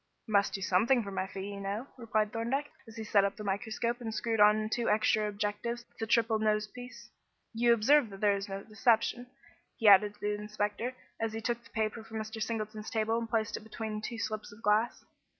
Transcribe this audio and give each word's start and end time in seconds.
"Must 0.25 0.53
do 0.55 0.61
something 0.63 1.03
for 1.03 1.11
my 1.11 1.27
fee, 1.27 1.53
you 1.53 1.59
know," 1.59 1.85
replied 1.95 2.33
Thorndyke, 2.33 2.71
as 2.87 2.95
he 2.95 3.03
set 3.03 3.23
up 3.23 3.35
the 3.35 3.43
microscope 3.43 4.01
and 4.01 4.11
screwed 4.11 4.39
on 4.39 4.67
two 4.67 4.89
extra 4.89 5.29
objectives 5.29 5.83
to 5.83 5.89
the 5.99 6.07
triple 6.07 6.39
nose 6.39 6.65
piece. 6.65 7.11
"You 7.53 7.71
observe 7.71 8.09
that 8.09 8.19
there 8.19 8.35
is 8.35 8.49
no 8.49 8.63
deception," 8.63 9.27
he 9.77 9.87
added 9.87 10.15
to 10.15 10.19
the 10.19 10.33
inspector, 10.41 10.95
as 11.19 11.33
he 11.33 11.39
took 11.41 11.63
the 11.63 11.69
paper 11.69 12.03
from 12.03 12.17
Mr. 12.17 12.41
Singleton's 12.41 12.89
table 12.89 13.19
and 13.19 13.29
placed 13.29 13.57
it 13.57 13.63
between 13.63 14.01
two 14.01 14.17
slips 14.17 14.51
of 14.51 14.63
glass. 14.63 15.05